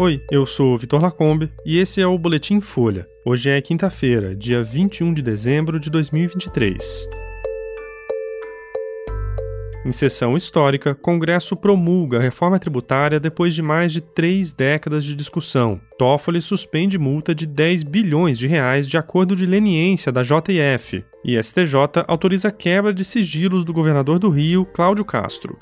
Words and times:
Oi, 0.00 0.20
eu 0.32 0.44
sou 0.44 0.76
Vitor 0.76 1.00
Lacombe 1.00 1.48
e 1.64 1.78
esse 1.78 2.00
é 2.00 2.06
o 2.06 2.18
Boletim 2.18 2.60
Folha. 2.60 3.06
Hoje 3.24 3.50
é 3.50 3.60
quinta-feira, 3.60 4.34
dia 4.34 4.64
21 4.64 5.14
de 5.14 5.22
dezembro 5.22 5.78
de 5.78 5.88
2023. 5.88 7.08
Em 9.86 9.92
sessão 9.92 10.36
histórica, 10.36 10.92
Congresso 10.92 11.54
promulga 11.54 12.18
a 12.18 12.20
reforma 12.20 12.58
tributária 12.58 13.20
depois 13.20 13.54
de 13.54 13.62
mais 13.62 13.92
de 13.92 14.00
três 14.00 14.52
décadas 14.52 15.04
de 15.04 15.14
discussão. 15.14 15.80
Toffoli 15.96 16.40
suspende 16.40 16.98
multa 16.98 17.32
de 17.32 17.46
10 17.46 17.84
bilhões 17.84 18.40
de 18.40 18.48
reais 18.48 18.88
de 18.88 18.98
acordo 18.98 19.36
de 19.36 19.46
leniência 19.46 20.10
da 20.10 20.22
JF. 20.22 21.04
E 21.24 21.40
STJ 21.40 21.76
autoriza 22.08 22.50
quebra 22.50 22.92
de 22.92 23.04
sigilos 23.04 23.64
do 23.64 23.72
governador 23.72 24.18
do 24.18 24.28
Rio, 24.28 24.64
Cláudio 24.64 25.04
Castro. 25.04 25.56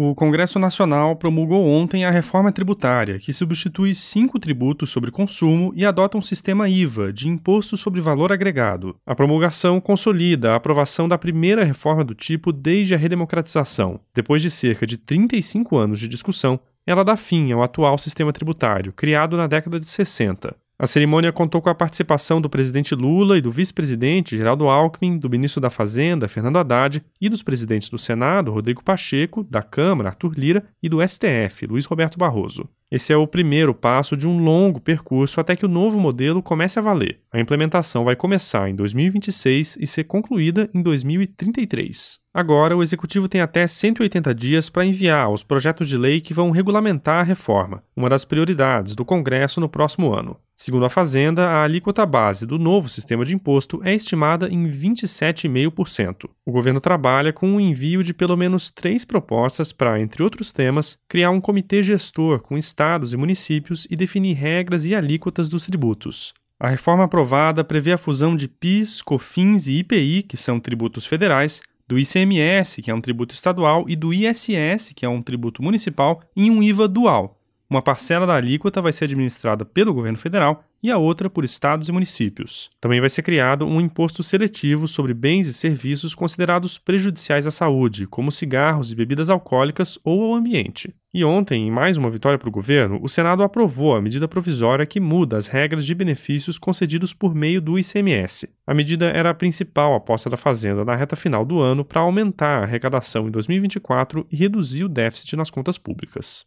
O 0.00 0.14
Congresso 0.14 0.60
Nacional 0.60 1.16
promulgou 1.16 1.66
ontem 1.66 2.04
a 2.04 2.10
reforma 2.12 2.52
tributária, 2.52 3.18
que 3.18 3.32
substitui 3.32 3.96
cinco 3.96 4.38
tributos 4.38 4.90
sobre 4.90 5.10
consumo 5.10 5.72
e 5.74 5.84
adota 5.84 6.16
um 6.16 6.22
sistema 6.22 6.68
IVA, 6.68 7.12
de 7.12 7.26
Imposto 7.26 7.76
sobre 7.76 8.00
Valor 8.00 8.32
Agregado. 8.32 8.94
A 9.04 9.12
promulgação 9.12 9.80
consolida 9.80 10.52
a 10.52 10.54
aprovação 10.54 11.08
da 11.08 11.18
primeira 11.18 11.64
reforma 11.64 12.04
do 12.04 12.14
tipo 12.14 12.52
desde 12.52 12.94
a 12.94 12.96
redemocratização. 12.96 13.98
Depois 14.14 14.40
de 14.40 14.52
cerca 14.52 14.86
de 14.86 14.96
35 14.96 15.76
anos 15.76 15.98
de 15.98 16.06
discussão, 16.06 16.60
ela 16.86 17.04
dá 17.04 17.16
fim 17.16 17.50
ao 17.50 17.60
atual 17.60 17.98
sistema 17.98 18.32
tributário, 18.32 18.92
criado 18.92 19.36
na 19.36 19.48
década 19.48 19.80
de 19.80 19.88
60. 19.90 20.54
A 20.80 20.86
cerimônia 20.86 21.32
contou 21.32 21.60
com 21.60 21.68
a 21.68 21.74
participação 21.74 22.40
do 22.40 22.48
presidente 22.48 22.94
Lula 22.94 23.36
e 23.36 23.40
do 23.40 23.50
vice-presidente 23.50 24.36
Geraldo 24.36 24.68
Alckmin, 24.68 25.18
do 25.18 25.28
ministro 25.28 25.60
da 25.60 25.70
Fazenda, 25.70 26.28
Fernando 26.28 26.56
Haddad, 26.56 27.04
e 27.20 27.28
dos 27.28 27.42
presidentes 27.42 27.88
do 27.88 27.98
Senado, 27.98 28.52
Rodrigo 28.52 28.84
Pacheco, 28.84 29.42
da 29.42 29.60
Câmara, 29.60 30.10
Arthur 30.10 30.34
Lira, 30.38 30.64
e 30.80 30.88
do 30.88 30.98
STF, 31.06 31.66
Luiz 31.66 31.84
Roberto 31.84 32.16
Barroso. 32.16 32.68
Esse 32.88 33.12
é 33.12 33.16
o 33.16 33.26
primeiro 33.26 33.74
passo 33.74 34.16
de 34.16 34.28
um 34.28 34.38
longo 34.38 34.80
percurso 34.80 35.40
até 35.40 35.56
que 35.56 35.66
o 35.66 35.68
novo 35.68 35.98
modelo 35.98 36.40
comece 36.40 36.78
a 36.78 36.82
valer. 36.82 37.20
A 37.32 37.40
implementação 37.40 38.04
vai 38.04 38.14
começar 38.14 38.70
em 38.70 38.76
2026 38.76 39.78
e 39.80 39.86
ser 39.86 40.04
concluída 40.04 40.70
em 40.72 40.80
2033. 40.80 42.20
Agora, 42.32 42.76
o 42.76 42.82
Executivo 42.82 43.28
tem 43.28 43.40
até 43.40 43.66
180 43.66 44.34
dias 44.34 44.68
para 44.68 44.84
enviar 44.84 45.30
os 45.30 45.42
projetos 45.42 45.88
de 45.88 45.96
lei 45.96 46.20
que 46.20 46.34
vão 46.34 46.50
regulamentar 46.50 47.20
a 47.20 47.22
reforma, 47.22 47.82
uma 47.96 48.08
das 48.08 48.24
prioridades 48.24 48.94
do 48.94 49.04
Congresso 49.04 49.60
no 49.60 49.68
próximo 49.68 50.12
ano. 50.12 50.36
Segundo 50.54 50.84
a 50.84 50.90
Fazenda, 50.90 51.48
a 51.48 51.62
alíquota 51.62 52.04
base 52.04 52.44
do 52.44 52.58
novo 52.58 52.88
sistema 52.88 53.24
de 53.24 53.34
imposto 53.34 53.80
é 53.82 53.94
estimada 53.94 54.48
em 54.48 54.68
27,5%. 54.68 56.28
O 56.44 56.52
governo 56.52 56.80
trabalha 56.80 57.32
com 57.32 57.56
o 57.56 57.60
envio 57.60 58.02
de 58.02 58.12
pelo 58.12 58.36
menos 58.36 58.70
três 58.70 59.04
propostas 59.04 59.72
para, 59.72 60.00
entre 60.00 60.22
outros 60.22 60.52
temas, 60.52 60.98
criar 61.08 61.30
um 61.30 61.40
comitê 61.40 61.82
gestor 61.82 62.40
com 62.40 62.58
estados 62.58 63.12
e 63.12 63.16
municípios 63.16 63.86
e 63.88 63.96
definir 63.96 64.34
regras 64.34 64.84
e 64.84 64.94
alíquotas 64.94 65.48
dos 65.48 65.64
tributos. 65.64 66.34
A 66.60 66.68
reforma 66.68 67.04
aprovada 67.04 67.62
prevê 67.62 67.92
a 67.92 67.98
fusão 67.98 68.34
de 68.34 68.48
PIS, 68.48 69.00
COFINS 69.00 69.68
e 69.68 69.78
IPI, 69.78 70.24
que 70.24 70.36
são 70.36 70.58
tributos 70.58 71.06
federais, 71.06 71.62
do 71.88 71.98
ICMS, 71.98 72.82
que 72.82 72.90
é 72.90 72.94
um 72.94 73.00
tributo 73.00 73.34
estadual, 73.34 73.86
e 73.88 73.96
do 73.96 74.12
ISS, 74.12 74.92
que 74.94 75.06
é 75.06 75.08
um 75.08 75.22
tributo 75.22 75.62
municipal, 75.62 76.22
em 76.36 76.50
um 76.50 76.62
IVA 76.62 76.86
dual, 76.86 77.38
uma 77.70 77.82
parcela 77.82 78.26
da 78.26 78.34
alíquota 78.34 78.80
vai 78.80 78.92
ser 78.92 79.04
administrada 79.04 79.64
pelo 79.64 79.92
governo 79.92 80.18
federal 80.18 80.64
e 80.82 80.90
a 80.90 80.98
outra 80.98 81.28
por 81.28 81.44
estados 81.44 81.88
e 81.88 81.92
municípios. 81.92 82.70
Também 82.80 83.00
vai 83.00 83.08
ser 83.08 83.22
criado 83.22 83.66
um 83.66 83.80
imposto 83.80 84.22
seletivo 84.22 84.86
sobre 84.86 85.12
bens 85.14 85.48
e 85.48 85.54
serviços 85.54 86.14
considerados 86.14 86.78
prejudiciais 86.78 87.46
à 87.46 87.50
saúde, 87.50 88.06
como 88.06 88.32
cigarros 88.32 88.92
e 88.92 88.94
bebidas 88.94 89.30
alcoólicas 89.30 89.98
ou 90.04 90.22
ao 90.24 90.34
ambiente. 90.34 90.94
E 91.12 91.24
ontem, 91.24 91.66
em 91.66 91.70
mais 91.70 91.96
uma 91.96 92.10
vitória 92.10 92.38
para 92.38 92.48
o 92.48 92.52
governo, 92.52 93.00
o 93.02 93.08
Senado 93.08 93.42
aprovou 93.42 93.96
a 93.96 94.00
medida 94.00 94.28
provisória 94.28 94.84
que 94.84 95.00
muda 95.00 95.38
as 95.38 95.46
regras 95.46 95.86
de 95.86 95.94
benefícios 95.94 96.58
concedidos 96.58 97.14
por 97.14 97.34
meio 97.34 97.62
do 97.62 97.78
ICMS. 97.78 98.48
A 98.66 98.74
medida 98.74 99.06
era 99.06 99.30
a 99.30 99.34
principal 99.34 99.94
aposta 99.94 100.28
da 100.28 100.36
Fazenda 100.36 100.84
na 100.84 100.94
reta 100.94 101.16
final 101.16 101.46
do 101.46 101.58
ano 101.60 101.84
para 101.84 102.02
aumentar 102.02 102.60
a 102.60 102.62
arrecadação 102.64 103.26
em 103.26 103.30
2024 103.30 104.26
e 104.30 104.36
reduzir 104.36 104.84
o 104.84 104.88
déficit 104.88 105.34
nas 105.34 105.50
contas 105.50 105.78
públicas. 105.78 106.44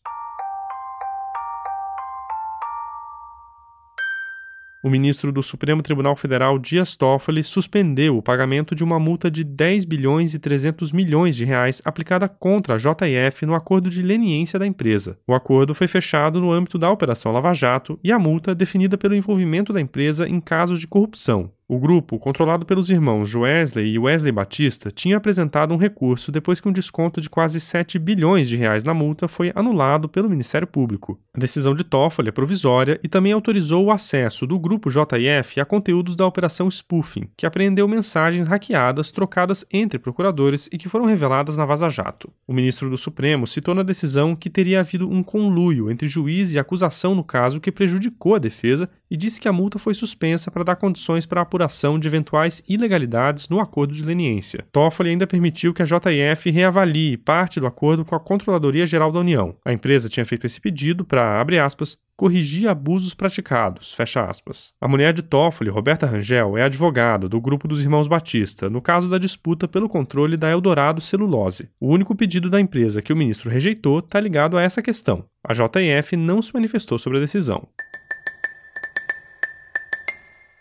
O 4.84 4.90
ministro 4.90 5.32
do 5.32 5.44
Supremo 5.44 5.82
Tribunal 5.82 6.16
Federal 6.16 6.58
Dias 6.58 6.96
Toffoli 6.96 7.44
suspendeu 7.44 8.18
o 8.18 8.22
pagamento 8.22 8.74
de 8.74 8.84
uma 8.84 9.00
multa 9.00 9.30
de 9.30 9.44
10 9.44 9.86
bilhões 9.86 10.34
e 10.34 10.40
300 10.40 10.92
milhões 10.92 11.36
de 11.36 11.46
reais 11.46 11.82
aplicada 11.86 12.28
contra 12.28 12.76
a 12.76 12.78
JF 12.78 13.46
no 13.46 13.54
acordo 13.54 13.90
de 13.90 14.02
leniência 14.02 14.58
da 14.58 14.66
empresa. 14.66 15.20
O 15.28 15.34
acordo 15.34 15.76
foi 15.76 15.88
fechado 15.88 16.42
no 16.42 16.52
âmbito 16.52 16.78
da 16.78 16.90
Operação 16.90 17.32
Lava 17.32 17.54
Jato 17.54 18.00
e 18.04 18.12
a 18.12 18.18
multa 18.18 18.56
definida 18.56 18.98
pelo 18.98 19.16
envolvimento 19.16 19.72
da 19.72 19.80
empresa 19.80 20.28
em 20.28 20.40
casos 20.40 20.80
de 20.80 20.88
corrupção. 20.88 21.52
O 21.74 21.80
grupo, 21.80 22.20
controlado 22.20 22.66
pelos 22.66 22.90
irmãos 22.90 23.34
Wesley 23.34 23.94
e 23.94 23.98
Wesley 23.98 24.34
Batista, 24.34 24.92
tinha 24.92 25.16
apresentado 25.16 25.74
um 25.74 25.78
recurso 25.78 26.30
depois 26.30 26.60
que 26.60 26.68
um 26.68 26.72
desconto 26.74 27.22
de 27.22 27.30
quase 27.30 27.62
7 27.62 27.98
bilhões 27.98 28.50
de 28.50 28.58
reais 28.58 28.84
na 28.84 28.94
multa 28.94 29.26
foi 29.26 29.54
anulado 29.56 30.10
pelo 30.10 30.30
Ministério 30.30 30.68
Público. 30.68 31.18
A 31.34 31.40
decisão 31.40 31.74
de 31.74 31.86
Toffoli 31.86 32.28
é 32.28 32.32
provisória 32.34 33.00
e 33.02 33.08
também 33.08 33.32
autorizou 33.32 33.86
o 33.86 33.92
acesso 33.92 34.46
do 34.46 34.60
grupo 34.60 34.90
JF 34.90 35.62
a 35.62 35.64
conteúdos 35.64 36.18
da 36.18 36.26
operação 36.26 36.70
spoofing, 36.70 37.30
que 37.38 37.46
apreendeu 37.46 37.88
mensagens 37.88 38.50
hackeadas 38.50 39.10
trocadas 39.10 39.64
entre 39.72 39.98
procuradores 39.98 40.68
e 40.74 40.78
que 40.78 40.90
foram 40.90 41.06
reveladas 41.06 41.56
na 41.56 41.64
Vaza 41.64 41.88
Jato. 41.88 42.30
O 42.46 42.52
ministro 42.52 42.90
do 42.90 42.98
Supremo 42.98 43.48
citou 43.48 43.74
na 43.74 43.84
decisão 43.84 44.36
que 44.36 44.50
teria 44.50 44.82
havido 44.82 45.10
um 45.10 45.24
conluio 45.24 45.90
entre 45.90 46.10
juiz 46.10 46.52
e 46.52 46.60
acusação 46.60 47.16
no 47.16 47.24
caso 47.24 47.62
que 47.62 47.72
prejudicou 47.72 48.36
a 48.36 48.40
defesa 48.40 48.90
e 49.12 49.18
disse 49.18 49.42
que 49.42 49.48
a 49.50 49.52
multa 49.52 49.78
foi 49.78 49.94
suspensa 49.94 50.50
para 50.50 50.64
dar 50.64 50.78
condições 50.78 51.26
para 51.26 51.42
a 51.42 51.44
apuração 51.44 52.00
de 52.00 52.08
eventuais 52.08 52.64
ilegalidades 52.66 53.50
no 53.50 53.60
acordo 53.60 53.94
de 53.94 54.06
leniência. 54.06 54.66
Toffoli 54.72 55.10
ainda 55.10 55.28
permitiu 55.28 55.74
que 55.74 55.84
a 55.84 55.86
JF 55.86 56.50
reavalie 56.50 57.18
parte 57.18 57.60
do 57.60 57.68
acordo 57.68 58.06
com 58.06 58.16
a 58.16 58.20
Controladoria 58.22 58.86
Geral 58.86 59.12
da 59.12 59.20
União. 59.20 59.54
A 59.66 59.74
empresa 59.74 60.08
tinha 60.08 60.26
feito 60.26 60.46
esse 60.46 60.62
pedido 60.62 61.04
para, 61.04 61.42
abre 61.42 61.60
aspas, 61.60 61.98
corrigir 62.16 62.70
abusos 62.70 63.14
praticados, 63.14 63.94
fecha 63.94 64.24
aspas. 64.24 64.72
A 64.80 64.88
mulher 64.88 65.12
de 65.12 65.24
Toffoli, 65.24 65.70
Roberta 65.70 66.06
Rangel, 66.06 66.58
é 66.58 66.62
advogada 66.62 67.28
do 67.28 67.42
grupo 67.42 67.68
dos 67.68 67.82
irmãos 67.82 68.08
Batista, 68.08 68.70
no 68.70 68.82
caso 68.82 69.10
da 69.10 69.18
disputa 69.18 69.68
pelo 69.68 69.90
controle 69.90 70.38
da 70.38 70.50
Eldorado 70.50 71.02
Celulose. 71.02 71.70
O 71.82 71.92
único 71.92 72.16
pedido 72.16 72.50
da 72.50 72.62
empresa 72.62 73.02
que 73.02 73.12
o 73.12 73.18
ministro 73.18 73.50
rejeitou 73.50 74.00
está 74.00 74.22
ligado 74.22 74.58
a 74.58 74.62
essa 74.62 74.82
questão. 74.82 75.26
A 75.44 75.54
JF 75.54 76.16
não 76.16 76.42
se 76.42 76.54
manifestou 76.54 76.98
sobre 76.98 77.18
a 77.18 77.22
decisão. 77.22 77.68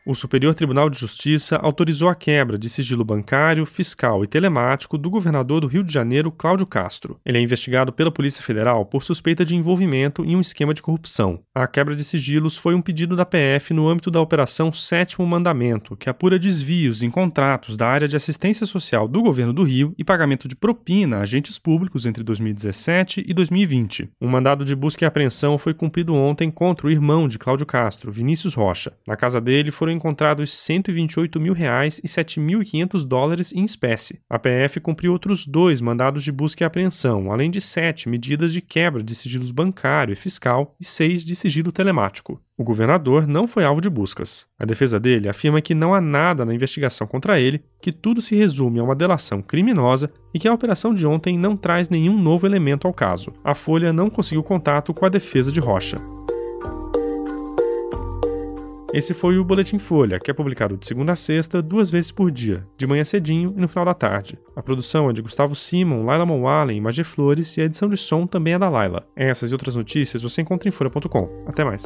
O 0.07 0.15
Superior 0.15 0.55
Tribunal 0.55 0.89
de 0.89 0.99
Justiça 0.99 1.57
autorizou 1.57 2.09
a 2.09 2.15
quebra 2.15 2.59
de 2.59 2.71
sigilo 2.71 3.05
bancário, 3.05 3.67
fiscal 3.67 4.25
e 4.25 4.27
telemático 4.27 4.97
do 4.97 5.11
governador 5.11 5.61
do 5.61 5.67
Rio 5.67 5.85
de 5.85 5.93
Janeiro, 5.93 6.33
Cláudio 6.33 6.67
Castro. 6.67 7.21
Ele 7.25 7.37
é 7.37 7.41
investigado 7.41 7.93
pela 7.93 8.11
Polícia 8.11 8.43
Federal 8.43 8.87
por 8.87 9.03
suspeita 9.03 9.45
de 9.45 9.55
envolvimento 9.55 10.25
em 10.25 10.35
um 10.35 10.41
esquema 10.41 10.73
de 10.73 10.81
corrupção. 10.81 11.41
A 11.55 11.67
quebra 11.67 11.95
de 11.95 12.03
sigilos 12.03 12.57
foi 12.57 12.75
um 12.75 12.81
pedido 12.81 13.15
da 13.15 13.27
PF 13.27 13.75
no 13.75 13.89
âmbito 13.89 14.11
da 14.11 14.23
Operação 14.23 14.73
Sétimo 14.73 15.27
Mandamento, 15.27 15.95
que 15.95 16.09
apura 16.09 16.39
desvios 16.39 17.03
em 17.03 17.11
contratos 17.11 17.77
da 17.77 17.87
área 17.87 18.09
de 18.09 18.17
assistência 18.17 18.65
social 18.65 19.07
do 19.07 19.21
governo 19.21 19.53
do 19.53 19.63
Rio 19.63 19.95
e 19.99 20.03
pagamento 20.03 20.49
de 20.49 20.57
propina 20.57 21.19
a 21.19 21.21
agentes 21.21 21.59
públicos 21.59 22.07
entre 22.07 22.25
2017 22.25 23.23
e 23.27 23.35
2020. 23.35 24.09
Um 24.19 24.29
mandado 24.29 24.65
de 24.65 24.75
busca 24.75 25.05
e 25.05 25.07
apreensão 25.07 25.59
foi 25.59 25.75
cumprido 25.75 26.15
ontem 26.15 26.51
contra 26.51 26.87
o 26.87 26.91
irmão 26.91 27.29
de 27.29 27.39
Cláudio 27.39 27.67
Castro, 27.67 28.11
Vinícius 28.11 28.55
Rocha. 28.55 28.95
Na 29.07 29.15
casa 29.15 29.41
dele 29.41 29.71
foram 29.71 29.90
foram 29.91 29.97
encontrados 29.97 30.53
128 30.57 31.41
mil 31.41 31.53
reais 31.53 32.01
e 32.03 32.07
7.500 32.07 33.05
dólares 33.05 33.53
em 33.53 33.65
espécie. 33.65 34.21
A 34.29 34.39
PF 34.39 34.81
cumpriu 34.81 35.13
outros 35.13 35.47
dois 35.47 35.81
mandados 35.81 36.23
de 36.23 36.31
busca 36.31 36.63
e 36.63 36.67
apreensão, 36.67 37.33
além 37.33 37.51
de 37.51 37.61
sete 37.61 38.09
medidas 38.09 38.53
de 38.53 38.61
quebra 38.61 39.03
de 39.03 39.15
sigilos 39.15 39.51
bancário 39.51 40.13
e 40.13 40.17
fiscal 40.17 40.75
e 40.81 40.85
seis 40.85 41.25
de 41.25 41.35
sigilo 41.35 41.73
telemático. 41.73 42.41
O 42.57 42.65
governador 42.65 43.27
não 43.27 43.49
foi 43.49 43.65
alvo 43.65 43.81
de 43.81 43.89
buscas. 43.89 44.47
A 44.59 44.65
defesa 44.65 45.01
dele 45.01 45.29
afirma 45.29 45.63
que 45.63 45.75
não 45.75 45.95
há 45.95 46.01
nada 46.01 46.45
na 46.45 46.55
investigação 46.55 47.07
contra 47.07 47.41
ele, 47.41 47.63
que 47.81 47.91
tudo 47.91 48.21
se 48.21 48.37
resume 48.37 48.79
a 48.79 48.85
uma 48.85 48.95
delação 48.95 49.41
criminosa 49.41 50.13
e 50.35 50.39
que 50.39 50.47
a 50.47 50.53
operação 50.53 50.93
de 50.93 51.07
ontem 51.07 51.39
não 51.39 51.57
traz 51.57 51.89
nenhum 51.89 52.21
novo 52.21 52.47
elemento 52.47 52.87
ao 52.87 52.93
caso. 52.93 53.33
A 53.43 53.55
Folha 53.55 53.93
não 53.93 54.11
conseguiu 54.11 54.43
contato 54.43 54.93
com 54.93 55.07
a 55.07 55.09
defesa 55.09 55.51
de 55.51 55.59
Rocha. 55.59 55.97
Esse 58.93 59.15
foi 59.15 59.39
o 59.39 59.45
Boletim 59.45 59.79
Folha, 59.79 60.19
que 60.19 60.31
é 60.31 60.35
publicado 60.35 60.77
de 60.77 60.85
segunda 60.85 61.13
a 61.13 61.17
sexta, 61.17 61.63
duas 61.63 61.89
vezes 61.89 62.11
por 62.11 62.29
dia, 62.29 62.67
de 62.77 62.89
manhã 62.89 63.05
cedinho 63.05 63.55
e 63.57 63.61
no 63.61 63.69
final 63.69 63.85
da 63.85 63.95
tarde. 63.95 64.37
A 64.57 64.63
produção 64.63 65.09
é 65.09 65.13
de 65.13 65.23
Gustavo 65.23 65.55
Simon, 65.55 66.05
Laila 66.05 66.27
Mowallen 66.27 66.77
e 66.77 66.81
Magé 66.81 67.05
Flores 67.05 67.57
e 67.57 67.61
a 67.61 67.65
edição 67.65 67.89
de 67.89 67.97
som 67.97 68.27
também 68.27 68.55
é 68.55 68.59
da 68.59 68.69
Laila. 68.69 69.07
Essas 69.15 69.53
e 69.53 69.55
outras 69.55 69.77
notícias 69.77 70.23
você 70.23 70.43
encontra 70.43 70.69
em 70.69 70.73
folha.com. 70.73 71.29
Até 71.47 71.65
mais. 71.65 71.85